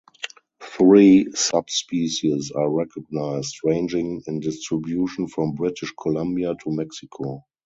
[0.63, 7.45] Three subspecies are recognized, ranging in distribution from British Columbia to Mexico.